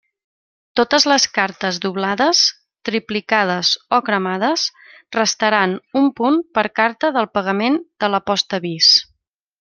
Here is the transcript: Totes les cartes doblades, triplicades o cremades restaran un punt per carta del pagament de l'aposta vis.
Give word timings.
Totes 0.79 1.03
les 1.09 1.25
cartes 1.35 1.75
doblades, 1.83 2.39
triplicades 2.89 3.73
o 3.97 4.01
cremades 4.09 4.63
restaran 5.19 5.75
un 6.05 6.09
punt 6.21 6.39
per 6.59 6.63
carta 6.83 7.13
del 7.19 7.29
pagament 7.39 7.77
de 8.05 8.11
l'aposta 8.15 8.61
vis. 8.69 8.89